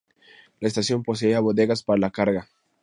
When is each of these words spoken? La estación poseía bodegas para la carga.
La 0.59 0.67
estación 0.67 1.03
poseía 1.03 1.41
bodegas 1.41 1.83
para 1.83 1.99
la 1.99 2.09
carga. 2.09 2.49